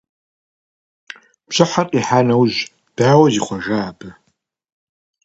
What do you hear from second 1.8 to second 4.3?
къихьа нэужь, дауэ зихъуэжа абы?